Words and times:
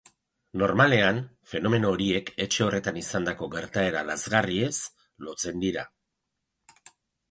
Normalean, 0.61 1.19
fenomeno 1.51 1.91
horiek 1.97 2.33
etxe 2.47 2.67
horretan 2.69 2.99
izandako 3.03 3.53
gertaera 3.59 4.05
lazgarriez 4.11 4.75
lotzen 5.29 5.67
dira. 5.69 5.91